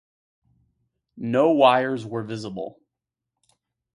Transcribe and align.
No 1.15 1.51
wires 1.51 2.07
were 2.07 2.23
visible. 2.23 2.81